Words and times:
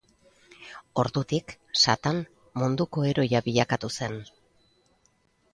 Ordutik 1.01 1.53
Satan 1.81 2.21
munduko 2.63 3.05
heroia 3.11 3.45
bilakatu 3.49 3.93
zen. 3.99 4.21